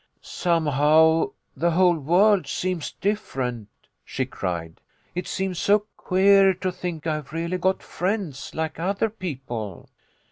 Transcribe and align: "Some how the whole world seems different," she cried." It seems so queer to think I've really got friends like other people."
"Some 0.43 0.65
how 0.65 1.33
the 1.55 1.69
whole 1.69 1.95
world 1.99 2.47
seems 2.47 2.93
different," 2.93 3.67
she 4.03 4.25
cried." 4.25 4.81
It 5.13 5.27
seems 5.27 5.59
so 5.59 5.85
queer 5.95 6.55
to 6.55 6.71
think 6.71 7.05
I've 7.05 7.31
really 7.33 7.59
got 7.59 7.83
friends 7.83 8.55
like 8.55 8.79
other 8.79 9.11
people." 9.11 9.91